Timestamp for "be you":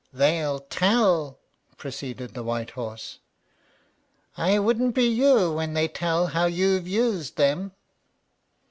4.95-5.53